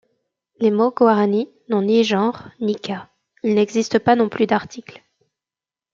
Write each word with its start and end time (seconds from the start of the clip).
Les 0.59 0.71
mots 0.71 0.89
guaranis 0.91 1.47
n'ont 1.69 1.83
ni 1.83 2.03
genre, 2.03 2.49
ni 2.59 2.75
cas, 2.75 3.11
il 3.43 3.53
n'existe 3.53 3.99
pas 3.99 4.15
non 4.15 4.29
plus 4.29 4.47
d'articles. 4.47 5.03